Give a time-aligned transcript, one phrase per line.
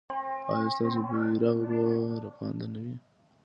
[0.53, 1.79] ایا ستاسو بیرغ به
[2.25, 2.95] رپانده نه وي؟